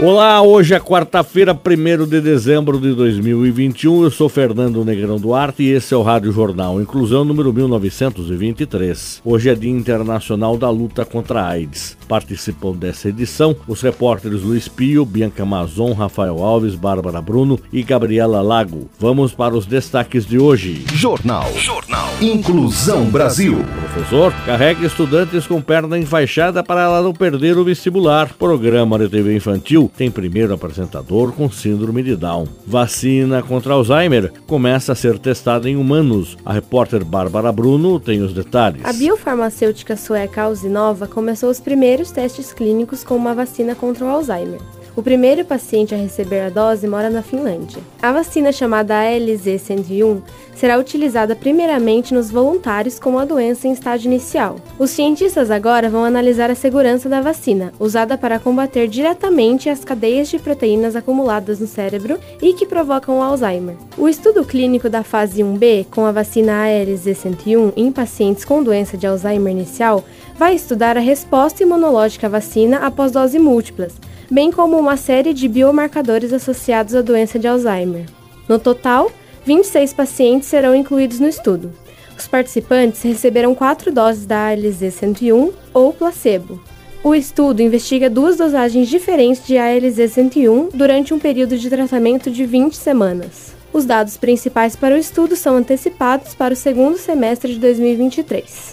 Olá, 0.00 0.40
hoje 0.40 0.74
é 0.74 0.78
quarta-feira, 0.78 1.52
1 1.52 2.06
de 2.06 2.20
dezembro 2.20 2.78
de 2.78 2.94
2021. 2.94 4.04
Eu 4.04 4.10
sou 4.12 4.28
Fernando 4.28 4.84
Negrão 4.84 5.18
Duarte 5.18 5.64
e 5.64 5.72
esse 5.72 5.92
é 5.92 5.96
o 5.96 6.02
Rádio 6.02 6.30
Jornal 6.30 6.80
Inclusão 6.80 7.24
número 7.24 7.52
1923. 7.52 9.20
Hoje 9.24 9.50
é 9.50 9.56
Dia 9.56 9.72
Internacional 9.72 10.56
da 10.56 10.70
Luta 10.70 11.04
contra 11.04 11.42
a 11.42 11.48
AIDS. 11.48 11.97
Participam 12.08 12.72
dessa 12.72 13.10
edição 13.10 13.54
os 13.66 13.82
repórteres 13.82 14.42
Luiz 14.42 14.66
Pio, 14.66 15.04
Bianca 15.04 15.44
Mazon, 15.44 15.92
Rafael 15.92 16.42
Alves, 16.42 16.74
Bárbara 16.74 17.20
Bruno 17.20 17.60
e 17.70 17.82
Gabriela 17.82 18.40
Lago. 18.40 18.88
Vamos 18.98 19.34
para 19.34 19.54
os 19.54 19.66
destaques 19.66 20.24
de 20.24 20.38
hoje. 20.38 20.84
Jornal. 20.94 21.52
Jornal. 21.54 22.08
Inclusão 22.20 23.04
Brasil. 23.06 23.62
Professor, 23.92 24.32
carrega 24.46 24.86
estudantes 24.86 25.46
com 25.46 25.60
perna 25.60 25.98
enfaixada 25.98 26.62
para 26.62 26.82
ela 26.82 27.02
não 27.02 27.12
perder 27.12 27.58
o 27.58 27.64
vestibular. 27.64 28.32
Programa 28.38 28.98
de 28.98 29.08
TV 29.08 29.36
infantil 29.36 29.90
tem 29.96 30.10
primeiro 30.10 30.54
apresentador 30.54 31.32
com 31.32 31.50
síndrome 31.50 32.02
de 32.02 32.16
Down. 32.16 32.48
Vacina 32.66 33.42
contra 33.42 33.74
Alzheimer 33.74 34.32
começa 34.46 34.92
a 34.92 34.96
ser 34.96 35.18
testada 35.18 35.68
em 35.68 35.76
humanos. 35.76 36.36
A 36.44 36.52
repórter 36.52 37.04
Bárbara 37.04 37.52
Bruno 37.52 38.00
tem 38.00 38.22
os 38.22 38.32
detalhes. 38.32 38.84
A 38.84 38.92
biofarmacêutica 38.92 39.96
sueca 39.96 40.42
Alzinova 40.42 41.06
começou 41.06 41.50
os 41.50 41.60
primeiros 41.60 41.97
testes 42.06 42.52
clínicos 42.52 43.02
com 43.02 43.16
uma 43.16 43.34
vacina 43.34 43.74
contra 43.74 44.04
o 44.04 44.08
Alzheimer. 44.08 44.60
O 44.98 45.02
primeiro 45.02 45.44
paciente 45.44 45.94
a 45.94 45.96
receber 45.96 46.40
a 46.40 46.50
dose 46.50 46.88
mora 46.88 47.08
na 47.08 47.22
Finlândia. 47.22 47.80
A 48.02 48.10
vacina 48.10 48.50
chamada 48.50 49.00
ALZ-101 49.00 50.22
será 50.56 50.76
utilizada 50.76 51.36
primeiramente 51.36 52.12
nos 52.12 52.32
voluntários 52.32 52.98
com 52.98 53.16
a 53.16 53.24
doença 53.24 53.68
em 53.68 53.72
estágio 53.72 54.08
inicial. 54.10 54.56
Os 54.76 54.90
cientistas 54.90 55.52
agora 55.52 55.88
vão 55.88 56.02
analisar 56.02 56.50
a 56.50 56.56
segurança 56.56 57.08
da 57.08 57.20
vacina, 57.20 57.72
usada 57.78 58.18
para 58.18 58.40
combater 58.40 58.88
diretamente 58.88 59.70
as 59.70 59.84
cadeias 59.84 60.28
de 60.30 60.40
proteínas 60.40 60.96
acumuladas 60.96 61.60
no 61.60 61.68
cérebro 61.68 62.18
e 62.42 62.52
que 62.52 62.66
provocam 62.66 63.20
o 63.20 63.22
Alzheimer. 63.22 63.76
O 63.96 64.08
estudo 64.08 64.44
clínico 64.44 64.90
da 64.90 65.04
fase 65.04 65.44
1B 65.44 65.86
com 65.92 66.06
a 66.06 66.10
vacina 66.10 66.64
ALZ-101 66.64 67.72
em 67.76 67.92
pacientes 67.92 68.44
com 68.44 68.64
doença 68.64 68.96
de 68.96 69.06
Alzheimer 69.06 69.52
inicial 69.52 70.02
vai 70.36 70.56
estudar 70.56 70.96
a 70.96 71.00
resposta 71.00 71.62
imunológica 71.62 72.26
à 72.26 72.30
vacina 72.30 72.78
após 72.78 73.12
dose 73.12 73.38
múltiplas 73.38 73.94
bem 74.30 74.50
como 74.50 74.78
uma 74.78 74.96
série 74.96 75.32
de 75.32 75.48
biomarcadores 75.48 76.32
associados 76.32 76.94
à 76.94 77.02
doença 77.02 77.38
de 77.38 77.48
Alzheimer. 77.48 78.06
No 78.48 78.58
total, 78.58 79.10
26 79.44 79.92
pacientes 79.92 80.48
serão 80.48 80.74
incluídos 80.74 81.20
no 81.20 81.28
estudo. 81.28 81.72
Os 82.16 82.26
participantes 82.26 83.02
receberam 83.02 83.54
quatro 83.54 83.92
doses 83.92 84.26
da 84.26 84.50
ALZ-101 84.50 85.52
ou 85.72 85.92
placebo. 85.92 86.60
O 87.02 87.14
estudo 87.14 87.62
investiga 87.62 88.10
duas 88.10 88.36
dosagens 88.36 88.88
diferentes 88.88 89.46
de 89.46 89.54
ALZ-101 89.54 90.70
durante 90.74 91.14
um 91.14 91.18
período 91.18 91.56
de 91.56 91.70
tratamento 91.70 92.30
de 92.30 92.44
20 92.44 92.74
semanas. 92.74 93.57
Os 93.78 93.86
dados 93.86 94.16
principais 94.16 94.74
para 94.74 94.96
o 94.96 94.98
estudo 94.98 95.36
são 95.36 95.56
antecipados 95.56 96.34
para 96.34 96.52
o 96.52 96.56
segundo 96.56 96.98
semestre 96.98 97.54
de 97.54 97.60
2023. 97.60 98.72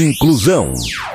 Inclusão. 0.00 0.72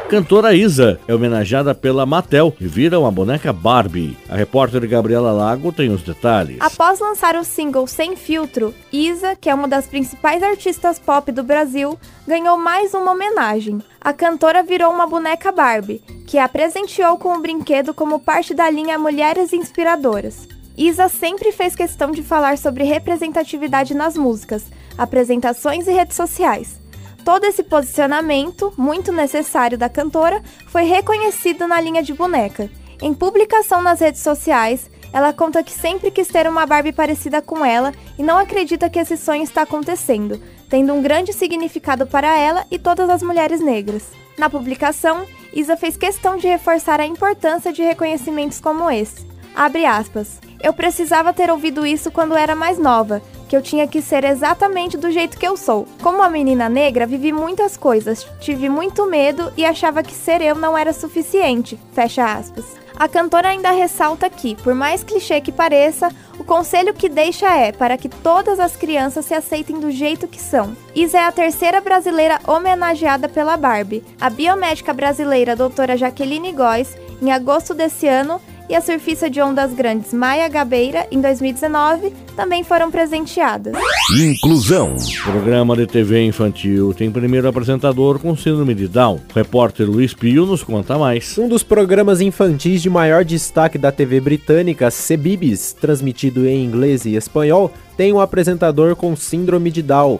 Cantora 0.07 0.53
Isa 0.53 0.99
é 1.07 1.15
homenageada 1.15 1.73
pela 1.73 2.05
Mattel 2.05 2.53
e 2.61 2.67
vira 2.67 2.99
uma 2.99 3.11
boneca 3.11 3.51
Barbie. 3.51 4.15
A 4.29 4.35
repórter 4.35 4.87
Gabriela 4.87 5.31
Lago 5.31 5.71
tem 5.71 5.89
os 5.89 6.03
detalhes. 6.03 6.57
Após 6.59 6.99
lançar 6.99 7.35
o 7.35 7.43
single 7.43 7.87
Sem 7.87 8.15
Filtro, 8.15 8.75
Isa, 8.93 9.35
que 9.35 9.49
é 9.49 9.55
uma 9.55 9.67
das 9.67 9.87
principais 9.87 10.43
artistas 10.43 10.99
pop 10.99 11.31
do 11.31 11.41
Brasil, 11.41 11.97
ganhou 12.27 12.59
mais 12.59 12.93
uma 12.93 13.13
homenagem. 13.13 13.81
A 13.99 14.13
cantora 14.13 14.61
virou 14.61 14.93
uma 14.93 15.07
boneca 15.07 15.51
Barbie, 15.51 16.03
que 16.27 16.37
a 16.37 16.47
presenteou 16.47 17.17
com 17.17 17.35
o 17.35 17.41
brinquedo 17.41 17.91
como 17.91 18.19
parte 18.19 18.53
da 18.53 18.69
linha 18.69 18.99
Mulheres 18.99 19.51
Inspiradoras. 19.51 20.47
Isa 20.81 21.07
sempre 21.09 21.51
fez 21.51 21.75
questão 21.75 22.09
de 22.09 22.23
falar 22.23 22.57
sobre 22.57 22.83
representatividade 22.83 23.93
nas 23.93 24.17
músicas, 24.17 24.63
apresentações 24.97 25.87
e 25.87 25.91
redes 25.91 26.15
sociais. 26.15 26.81
Todo 27.23 27.45
esse 27.45 27.61
posicionamento, 27.61 28.73
muito 28.75 29.11
necessário 29.11 29.77
da 29.77 29.87
cantora, 29.87 30.41
foi 30.69 30.85
reconhecido 30.85 31.67
na 31.67 31.79
linha 31.79 32.01
de 32.01 32.15
boneca. 32.15 32.67
Em 32.99 33.13
publicação 33.13 33.79
nas 33.83 33.99
redes 33.99 34.21
sociais, 34.21 34.89
ela 35.13 35.31
conta 35.31 35.61
que 35.61 35.71
sempre 35.71 36.09
quis 36.09 36.27
ter 36.27 36.47
uma 36.47 36.65
Barbie 36.65 36.91
parecida 36.91 37.43
com 37.43 37.63
ela 37.63 37.93
e 38.17 38.23
não 38.23 38.39
acredita 38.39 38.89
que 38.89 38.97
esse 38.97 39.17
sonho 39.17 39.43
está 39.43 39.61
acontecendo, 39.61 40.41
tendo 40.67 40.95
um 40.95 41.01
grande 41.03 41.31
significado 41.31 42.07
para 42.07 42.39
ela 42.39 42.65
e 42.71 42.79
todas 42.79 43.07
as 43.07 43.21
mulheres 43.21 43.61
negras. 43.61 44.09
Na 44.35 44.49
publicação, 44.49 45.27
Isa 45.53 45.77
fez 45.77 45.95
questão 45.95 46.37
de 46.37 46.47
reforçar 46.47 46.99
a 46.99 47.05
importância 47.05 47.71
de 47.71 47.83
reconhecimentos 47.83 48.59
como 48.59 48.89
esse. 48.89 49.29
Abre 49.55 49.85
aspas. 49.85 50.39
Eu 50.61 50.73
precisava 50.73 51.33
ter 51.33 51.49
ouvido 51.49 51.85
isso 51.85 52.11
quando 52.11 52.35
era 52.35 52.55
mais 52.55 52.77
nova, 52.77 53.21
que 53.49 53.57
eu 53.57 53.61
tinha 53.61 53.87
que 53.87 54.01
ser 54.01 54.23
exatamente 54.23 54.95
do 54.95 55.11
jeito 55.11 55.37
que 55.37 55.47
eu 55.47 55.57
sou. 55.57 55.87
Como 56.01 56.19
uma 56.19 56.29
menina 56.29 56.69
negra, 56.69 57.05
vivi 57.05 57.33
muitas 57.33 57.75
coisas, 57.75 58.25
tive 58.39 58.69
muito 58.69 59.05
medo 59.07 59.51
e 59.57 59.65
achava 59.65 60.03
que 60.03 60.13
ser 60.13 60.41
eu 60.41 60.55
não 60.55 60.77
era 60.77 60.93
suficiente. 60.93 61.79
Fecha 61.93 62.23
aspas. 62.23 62.63
A 62.95 63.07
cantora 63.07 63.49
ainda 63.49 63.71
ressalta 63.71 64.29
que, 64.29 64.55
por 64.55 64.75
mais 64.75 65.03
clichê 65.03 65.41
que 65.41 65.51
pareça, 65.51 66.09
o 66.37 66.43
conselho 66.43 66.93
que 66.93 67.09
deixa 67.09 67.51
é 67.57 67.71
para 67.71 67.97
que 67.97 68.07
todas 68.07 68.59
as 68.59 68.75
crianças 68.75 69.25
se 69.25 69.33
aceitem 69.33 69.79
do 69.79 69.89
jeito 69.89 70.27
que 70.27 70.39
são. 70.39 70.77
Isa 70.93 71.17
é 71.17 71.25
a 71.25 71.31
terceira 71.31 71.81
brasileira 71.81 72.39
homenageada 72.45 73.27
pela 73.27 73.57
Barbie. 73.57 74.03
A 74.19 74.29
biomédica 74.29 74.93
brasileira 74.93 75.55
doutora 75.55 75.97
Jaqueline 75.97 76.51
Góes, 76.51 76.95
em 77.19 77.31
agosto 77.31 77.73
desse 77.73 78.07
ano, 78.07 78.39
e 78.71 78.75
a 78.75 78.79
surfista 78.79 79.29
de 79.29 79.41
ondas 79.41 79.73
grandes 79.73 80.13
Maia 80.13 80.47
Gabeira, 80.47 81.05
em 81.11 81.19
2019, 81.19 82.13
também 82.37 82.63
foram 82.63 82.89
presenteadas. 82.89 83.75
Inclusão. 84.17 84.95
Programa 85.25 85.75
de 85.75 85.85
TV 85.85 86.23
infantil 86.23 86.93
tem 86.93 87.11
primeiro 87.11 87.49
apresentador 87.49 88.17
com 88.17 88.33
síndrome 88.33 88.73
de 88.73 88.87
Down. 88.87 89.19
O 89.29 89.35
repórter 89.35 89.89
Luiz 89.89 90.13
Pio 90.13 90.45
nos 90.45 90.63
conta 90.63 90.97
mais. 90.97 91.37
Um 91.37 91.49
dos 91.49 91.63
programas 91.63 92.21
infantis 92.21 92.81
de 92.81 92.89
maior 92.89 93.25
destaque 93.25 93.77
da 93.77 93.91
TV 93.91 94.21
britânica, 94.21 94.89
Cebibis, 94.89 95.73
transmitido 95.73 96.47
em 96.47 96.63
inglês 96.63 97.03
e 97.03 97.15
espanhol, 97.15 97.73
tem 97.97 98.13
um 98.13 98.21
apresentador 98.21 98.95
com 98.95 99.17
síndrome 99.17 99.69
de 99.69 99.81
Down. 99.81 100.17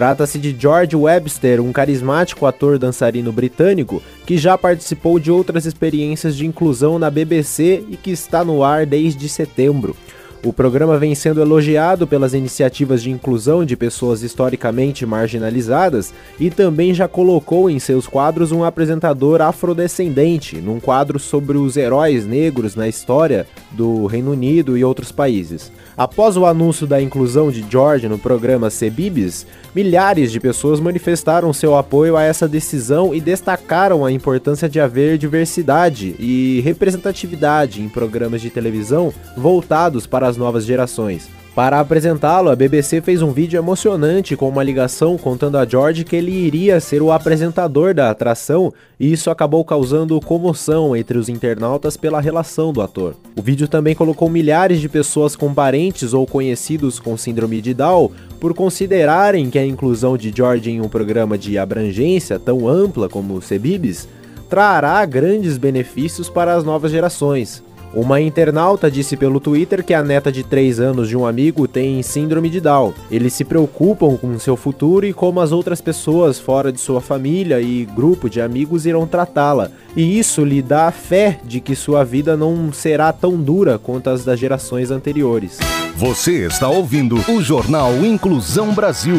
Trata-se 0.00 0.38
de 0.38 0.56
George 0.58 0.96
Webster, 0.96 1.60
um 1.60 1.74
carismático 1.74 2.46
ator 2.46 2.78
dançarino 2.78 3.30
britânico 3.30 4.02
que 4.24 4.38
já 4.38 4.56
participou 4.56 5.18
de 5.18 5.30
outras 5.30 5.66
experiências 5.66 6.34
de 6.34 6.46
inclusão 6.46 6.98
na 6.98 7.10
BBC 7.10 7.84
e 7.86 7.98
que 7.98 8.10
está 8.10 8.42
no 8.42 8.64
ar 8.64 8.86
desde 8.86 9.28
setembro. 9.28 9.94
O 10.42 10.54
programa 10.54 10.98
vem 10.98 11.14
sendo 11.14 11.42
elogiado 11.42 12.06
pelas 12.06 12.32
iniciativas 12.32 13.02
de 13.02 13.10
inclusão 13.10 13.62
de 13.62 13.76
pessoas 13.76 14.22
historicamente 14.22 15.04
marginalizadas 15.04 16.14
e 16.38 16.48
também 16.48 16.94
já 16.94 17.06
colocou 17.06 17.68
em 17.68 17.78
seus 17.78 18.06
quadros 18.06 18.50
um 18.50 18.64
apresentador 18.64 19.42
afrodescendente, 19.42 20.56
num 20.56 20.80
quadro 20.80 21.18
sobre 21.18 21.58
os 21.58 21.76
heróis 21.76 22.24
negros 22.24 22.74
na 22.74 22.88
história 22.88 23.46
do 23.70 24.06
Reino 24.06 24.30
Unido 24.30 24.78
e 24.78 24.84
outros 24.84 25.12
países. 25.12 25.70
Após 25.94 26.38
o 26.38 26.46
anúncio 26.46 26.86
da 26.86 27.02
inclusão 27.02 27.50
de 27.50 27.62
George 27.68 28.08
no 28.08 28.18
programa 28.18 28.70
Cebibis, 28.70 29.46
milhares 29.74 30.32
de 30.32 30.40
pessoas 30.40 30.80
manifestaram 30.80 31.52
seu 31.52 31.76
apoio 31.76 32.16
a 32.16 32.22
essa 32.22 32.48
decisão 32.48 33.14
e 33.14 33.20
destacaram 33.20 34.06
a 34.06 34.10
importância 34.10 34.66
de 34.66 34.80
haver 34.80 35.18
diversidade 35.18 36.16
e 36.18 36.62
representatividade 36.64 37.82
em 37.82 37.88
programas 37.90 38.40
de 38.40 38.48
televisão 38.48 39.12
voltados 39.36 40.06
para 40.06 40.29
as 40.30 40.36
novas 40.36 40.64
gerações. 40.64 41.28
Para 41.54 41.80
apresentá-lo, 41.80 42.48
a 42.48 42.56
BBC 42.56 43.00
fez 43.00 43.20
um 43.20 43.32
vídeo 43.32 43.58
emocionante 43.58 44.36
com 44.36 44.48
uma 44.48 44.62
ligação 44.62 45.18
contando 45.18 45.58
a 45.58 45.66
George 45.66 46.04
que 46.04 46.14
ele 46.14 46.30
iria 46.30 46.80
ser 46.80 47.02
o 47.02 47.10
apresentador 47.10 47.92
da 47.92 48.08
atração, 48.08 48.72
e 48.98 49.12
isso 49.12 49.30
acabou 49.30 49.64
causando 49.64 50.20
comoção 50.20 50.96
entre 50.96 51.18
os 51.18 51.28
internautas 51.28 51.96
pela 51.96 52.20
relação 52.20 52.72
do 52.72 52.80
ator. 52.80 53.16
O 53.36 53.42
vídeo 53.42 53.66
também 53.66 53.96
colocou 53.96 54.30
milhares 54.30 54.80
de 54.80 54.88
pessoas 54.88 55.34
com 55.34 55.52
parentes 55.52 56.14
ou 56.14 56.24
conhecidos 56.24 57.00
com 57.00 57.16
síndrome 57.16 57.60
de 57.60 57.74
Down 57.74 58.10
por 58.38 58.54
considerarem 58.54 59.50
que 59.50 59.58
a 59.58 59.66
inclusão 59.66 60.16
de 60.16 60.32
George 60.34 60.70
em 60.70 60.80
um 60.80 60.88
programa 60.88 61.36
de 61.36 61.58
abrangência 61.58 62.38
tão 62.38 62.68
ampla 62.68 63.08
como 63.08 63.34
o 63.34 63.42
Cebibis 63.42 64.08
trará 64.48 65.04
grandes 65.04 65.58
benefícios 65.58 66.28
para 66.28 66.54
as 66.54 66.64
novas 66.64 66.90
gerações. 66.92 67.62
Uma 67.92 68.20
internauta 68.20 68.88
disse 68.88 69.16
pelo 69.16 69.40
Twitter 69.40 69.84
que 69.84 69.92
a 69.92 70.02
neta 70.02 70.30
de 70.30 70.44
3 70.44 70.78
anos 70.78 71.08
de 71.08 71.16
um 71.16 71.26
amigo 71.26 71.66
tem 71.66 72.00
síndrome 72.02 72.48
de 72.48 72.60
Down. 72.60 72.94
Eles 73.10 73.32
se 73.32 73.44
preocupam 73.44 74.16
com 74.16 74.38
seu 74.38 74.56
futuro 74.56 75.04
e 75.04 75.12
como 75.12 75.40
as 75.40 75.50
outras 75.50 75.80
pessoas 75.80 76.38
fora 76.38 76.70
de 76.70 76.80
sua 76.80 77.00
família 77.00 77.60
e 77.60 77.84
grupo 77.84 78.30
de 78.30 78.40
amigos 78.40 78.86
irão 78.86 79.08
tratá-la. 79.08 79.70
E 79.96 80.18
isso 80.18 80.44
lhe 80.44 80.62
dá 80.62 80.92
fé 80.92 81.40
de 81.44 81.60
que 81.60 81.74
sua 81.74 82.04
vida 82.04 82.36
não 82.36 82.72
será 82.72 83.12
tão 83.12 83.36
dura 83.36 83.76
quanto 83.76 84.08
as 84.08 84.24
das 84.24 84.38
gerações 84.38 84.92
anteriores. 84.92 85.58
Você 85.96 86.46
está 86.46 86.68
ouvindo 86.68 87.16
o 87.28 87.42
Jornal 87.42 87.92
Inclusão 88.04 88.72
Brasil. 88.72 89.18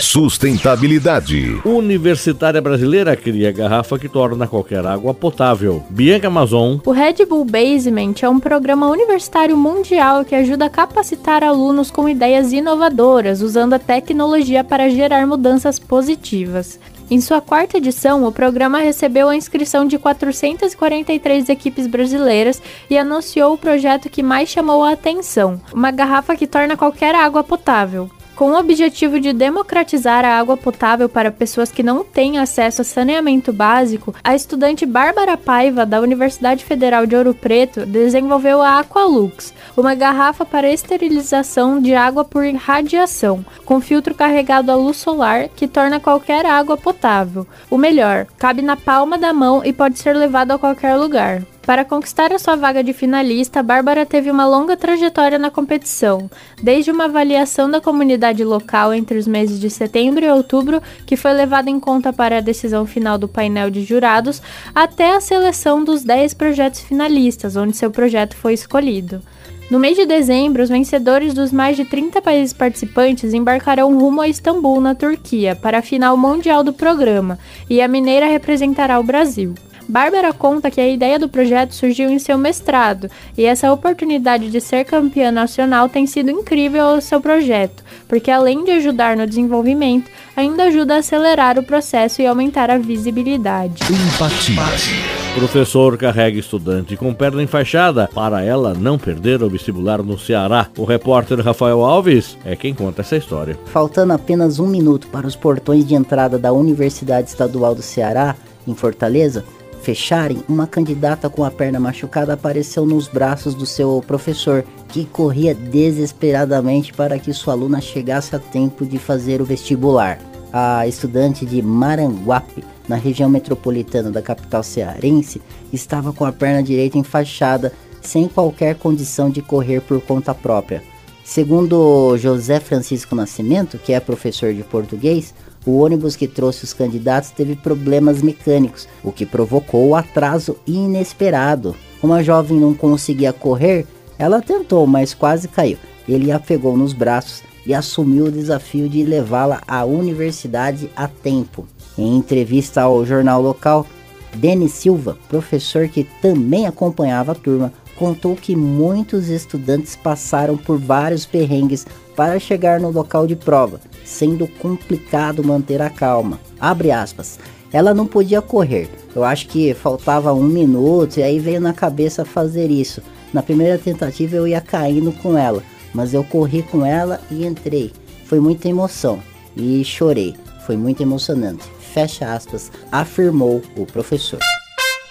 Sustentabilidade. 0.00 1.60
Universitária 1.64 2.60
brasileira 2.60 3.16
cria 3.16 3.50
garrafa 3.50 3.98
que 3.98 4.08
torna 4.08 4.46
qualquer 4.46 4.86
água 4.86 5.14
potável. 5.14 5.82
Bianca 5.88 6.26
Amazon. 6.26 6.78
O 6.84 6.90
Red 6.90 7.24
Bull 7.28 7.44
Basement 7.44 8.14
é 8.22 8.28
um 8.28 8.38
programa 8.38 8.88
universitário 8.88 9.56
mundial 9.56 10.24
que 10.24 10.34
ajuda 10.34 10.66
a 10.66 10.70
capacitar 10.70 11.42
alunos 11.42 11.90
com 11.90 12.08
ideias 12.08 12.52
inovadoras, 12.52 13.40
usando 13.40 13.72
a 13.72 13.78
tecnologia 13.78 14.62
para 14.62 14.90
gerar 14.90 15.26
mudanças 15.26 15.78
positivas. 15.78 16.78
Em 17.08 17.20
sua 17.20 17.40
quarta 17.40 17.78
edição, 17.78 18.24
o 18.24 18.32
programa 18.32 18.80
recebeu 18.80 19.28
a 19.28 19.36
inscrição 19.36 19.86
de 19.86 19.96
443 19.96 21.48
equipes 21.48 21.86
brasileiras 21.86 22.60
e 22.90 22.98
anunciou 22.98 23.54
o 23.54 23.58
projeto 23.58 24.10
que 24.10 24.24
mais 24.24 24.48
chamou 24.48 24.82
a 24.82 24.92
atenção: 24.92 25.60
uma 25.72 25.92
garrafa 25.92 26.34
que 26.34 26.48
torna 26.48 26.76
qualquer 26.76 27.14
água 27.14 27.44
potável. 27.44 28.10
Com 28.36 28.50
o 28.50 28.58
objetivo 28.58 29.18
de 29.18 29.32
democratizar 29.32 30.22
a 30.22 30.38
água 30.38 30.58
potável 30.58 31.08
para 31.08 31.30
pessoas 31.30 31.72
que 31.72 31.82
não 31.82 32.04
têm 32.04 32.38
acesso 32.38 32.82
a 32.82 32.84
saneamento 32.84 33.50
básico, 33.50 34.14
a 34.22 34.34
estudante 34.36 34.84
Bárbara 34.84 35.38
Paiva, 35.38 35.86
da 35.86 36.02
Universidade 36.02 36.62
Federal 36.62 37.06
de 37.06 37.16
Ouro 37.16 37.32
Preto, 37.32 37.86
desenvolveu 37.86 38.60
a 38.60 38.80
Aqualux, 38.80 39.54
uma 39.74 39.94
garrafa 39.94 40.44
para 40.44 40.70
esterilização 40.70 41.80
de 41.80 41.94
água 41.94 42.26
por 42.26 42.44
radiação, 42.56 43.42
com 43.64 43.80
filtro 43.80 44.14
carregado 44.14 44.70
a 44.70 44.74
luz 44.74 44.98
solar 44.98 45.48
que 45.48 45.66
torna 45.66 45.98
qualquer 45.98 46.44
água 46.44 46.76
potável. 46.76 47.46
O 47.70 47.78
melhor, 47.78 48.26
cabe 48.36 48.60
na 48.60 48.76
palma 48.76 49.16
da 49.16 49.32
mão 49.32 49.64
e 49.64 49.72
pode 49.72 49.98
ser 49.98 50.14
levado 50.14 50.50
a 50.50 50.58
qualquer 50.58 50.94
lugar. 50.96 51.42
Para 51.66 51.84
conquistar 51.84 52.32
a 52.32 52.38
sua 52.38 52.54
vaga 52.54 52.84
de 52.84 52.92
finalista, 52.92 53.60
Bárbara 53.60 54.06
teve 54.06 54.30
uma 54.30 54.46
longa 54.46 54.76
trajetória 54.76 55.36
na 55.36 55.50
competição, 55.50 56.30
desde 56.62 56.92
uma 56.92 57.06
avaliação 57.06 57.68
da 57.68 57.80
comunidade 57.80 58.44
local 58.44 58.94
entre 58.94 59.18
os 59.18 59.26
meses 59.26 59.58
de 59.58 59.68
setembro 59.68 60.24
e 60.24 60.30
outubro, 60.30 60.80
que 61.04 61.16
foi 61.16 61.32
levada 61.32 61.68
em 61.68 61.80
conta 61.80 62.12
para 62.12 62.38
a 62.38 62.40
decisão 62.40 62.86
final 62.86 63.18
do 63.18 63.26
painel 63.26 63.68
de 63.68 63.82
jurados, 63.82 64.40
até 64.72 65.16
a 65.16 65.20
seleção 65.20 65.82
dos 65.82 66.04
10 66.04 66.34
projetos 66.34 66.82
finalistas, 66.82 67.56
onde 67.56 67.76
seu 67.76 67.90
projeto 67.90 68.36
foi 68.36 68.54
escolhido. 68.54 69.20
No 69.68 69.80
mês 69.80 69.96
de 69.96 70.06
dezembro, 70.06 70.62
os 70.62 70.68
vencedores 70.68 71.34
dos 71.34 71.50
mais 71.50 71.76
de 71.76 71.84
30 71.84 72.22
países 72.22 72.52
participantes 72.52 73.34
embarcarão 73.34 73.98
rumo 73.98 74.20
a 74.20 74.28
Istambul, 74.28 74.80
na 74.80 74.94
Turquia, 74.94 75.56
para 75.56 75.78
a 75.78 75.82
final 75.82 76.16
mundial 76.16 76.62
do 76.62 76.72
programa, 76.72 77.36
e 77.68 77.80
a 77.80 77.88
mineira 77.88 78.26
representará 78.26 79.00
o 79.00 79.02
Brasil. 79.02 79.54
Bárbara 79.88 80.32
conta 80.32 80.70
que 80.70 80.80
a 80.80 80.88
ideia 80.88 81.18
do 81.18 81.28
projeto 81.28 81.74
surgiu 81.74 82.08
em 82.08 82.18
seu 82.20 82.38
mestrado, 82.38 83.10
e 83.36 83.44
essa 83.44 83.72
oportunidade 83.72 84.50
de 84.50 84.60
ser 84.60 84.84
campeã 84.84 85.32
nacional 85.32 85.88
tem 85.88 86.06
sido 86.06 86.30
incrível 86.30 86.86
ao 86.86 87.00
seu 87.00 87.20
projeto, 87.20 87.84
porque 88.06 88.30
além 88.30 88.64
de 88.64 88.70
ajudar 88.70 89.16
no 89.16 89.26
desenvolvimento, 89.26 90.08
ainda 90.36 90.64
ajuda 90.64 90.94
a 90.94 90.98
acelerar 90.98 91.58
o 91.58 91.64
processo 91.64 92.22
e 92.22 92.26
aumentar 92.26 92.70
a 92.70 92.78
visibilidade. 92.78 93.82
Empatia. 93.82 95.25
Professor 95.36 95.98
carrega 95.98 96.38
estudante 96.38 96.96
com 96.96 97.12
perna 97.12 97.42
enfaixada 97.42 98.08
para 98.14 98.42
ela 98.42 98.72
não 98.72 98.98
perder 98.98 99.42
o 99.42 99.50
vestibular 99.50 100.02
no 100.02 100.18
Ceará. 100.18 100.70
O 100.78 100.84
repórter 100.84 101.38
Rafael 101.40 101.84
Alves 101.84 102.38
é 102.42 102.56
quem 102.56 102.72
conta 102.72 103.02
essa 103.02 103.18
história. 103.18 103.58
Faltando 103.66 104.14
apenas 104.14 104.58
um 104.58 104.66
minuto 104.66 105.08
para 105.08 105.26
os 105.26 105.36
portões 105.36 105.86
de 105.86 105.94
entrada 105.94 106.38
da 106.38 106.54
Universidade 106.54 107.28
Estadual 107.28 107.74
do 107.74 107.82
Ceará, 107.82 108.34
em 108.66 108.74
Fortaleza, 108.74 109.44
fecharem, 109.82 110.42
uma 110.48 110.66
candidata 110.66 111.28
com 111.28 111.44
a 111.44 111.50
perna 111.50 111.78
machucada 111.78 112.32
apareceu 112.32 112.86
nos 112.86 113.06
braços 113.06 113.54
do 113.54 113.66
seu 113.66 114.02
professor, 114.06 114.64
que 114.88 115.04
corria 115.04 115.54
desesperadamente 115.54 116.94
para 116.94 117.18
que 117.18 117.34
sua 117.34 117.52
aluna 117.52 117.82
chegasse 117.82 118.34
a 118.34 118.38
tempo 118.38 118.86
de 118.86 118.98
fazer 118.98 119.42
o 119.42 119.44
vestibular. 119.44 120.18
A 120.52 120.86
estudante 120.86 121.44
de 121.44 121.60
Maranguape, 121.60 122.64
na 122.88 122.96
região 122.96 123.28
metropolitana 123.28 124.10
da 124.10 124.22
capital 124.22 124.62
cearense, 124.62 125.42
estava 125.72 126.12
com 126.12 126.24
a 126.24 126.32
perna 126.32 126.62
direita 126.62 126.98
enfaixada, 126.98 127.72
sem 128.00 128.28
qualquer 128.28 128.76
condição 128.76 129.28
de 129.28 129.42
correr 129.42 129.80
por 129.80 130.00
conta 130.00 130.34
própria. 130.34 130.82
Segundo 131.24 132.16
José 132.18 132.60
Francisco 132.60 133.16
Nascimento, 133.16 133.78
que 133.78 133.92
é 133.92 133.98
professor 133.98 134.54
de 134.54 134.62
português, 134.62 135.34
o 135.66 135.78
ônibus 135.78 136.14
que 136.14 136.28
trouxe 136.28 136.62
os 136.62 136.72
candidatos 136.72 137.30
teve 137.30 137.56
problemas 137.56 138.22
mecânicos, 138.22 138.86
o 139.02 139.10
que 139.10 139.26
provocou 139.26 139.88
o 139.88 139.96
atraso 139.96 140.56
inesperado. 140.64 141.74
Como 142.00 142.12
a 142.12 142.22
jovem 142.22 142.60
não 142.60 142.72
conseguia 142.72 143.32
correr, 143.32 143.84
ela 144.16 144.40
tentou, 144.40 144.86
mas 144.86 145.12
quase 145.12 145.48
caiu. 145.48 145.78
Ele 146.08 146.30
a 146.30 146.38
pegou 146.38 146.76
nos 146.76 146.92
braços 146.92 147.42
e 147.66 147.74
assumiu 147.74 148.26
o 148.26 148.32
desafio 148.32 148.88
de 148.88 149.02
levá-la 149.02 149.60
à 149.66 149.84
universidade 149.84 150.90
a 150.94 151.08
tempo. 151.08 151.66
Em 151.98 152.16
entrevista 152.16 152.82
ao 152.82 153.04
jornal 153.04 153.42
local, 153.42 153.86
Denis 154.34 154.72
Silva, 154.72 155.16
professor 155.28 155.88
que 155.88 156.04
também 156.22 156.66
acompanhava 156.66 157.32
a 157.32 157.34
turma, 157.34 157.72
contou 157.96 158.36
que 158.36 158.54
muitos 158.54 159.28
estudantes 159.28 159.96
passaram 159.96 160.56
por 160.56 160.78
vários 160.78 161.24
perrengues 161.24 161.86
para 162.14 162.38
chegar 162.38 162.78
no 162.78 162.90
local 162.90 163.26
de 163.26 163.34
prova, 163.34 163.80
sendo 164.04 164.46
complicado 164.46 165.42
manter 165.42 165.80
a 165.82 165.90
calma. 165.90 166.38
Abre 166.60 166.90
aspas. 166.90 167.38
Ela 167.72 167.92
não 167.92 168.06
podia 168.06 168.40
correr. 168.40 168.88
Eu 169.14 169.24
acho 169.24 169.48
que 169.48 169.74
faltava 169.74 170.32
um 170.32 170.42
minuto 170.42 171.18
e 171.18 171.22
aí 171.22 171.38
veio 171.38 171.60
na 171.60 171.72
cabeça 171.72 172.24
fazer 172.24 172.70
isso. 172.70 173.02
Na 173.32 173.42
primeira 173.42 173.76
tentativa 173.76 174.36
eu 174.36 174.46
ia 174.46 174.60
caindo 174.60 175.12
com 175.12 175.36
ela, 175.36 175.62
mas 175.96 176.12
eu 176.12 176.22
corri 176.22 176.62
com 176.62 176.84
ela 176.84 177.18
e 177.30 177.46
entrei. 177.46 177.90
Foi 178.26 178.38
muita 178.38 178.68
emoção 178.68 179.18
e 179.56 179.82
chorei. 179.82 180.34
Foi 180.66 180.76
muito 180.76 181.02
emocionante. 181.02 181.64
Fecha 181.94 182.34
aspas, 182.34 182.70
afirmou 182.92 183.62
o 183.74 183.86
professor. 183.86 184.38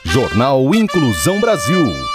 Jornal 0.04 0.76
Inclusão 0.76 1.42
Brasil. 1.42 2.15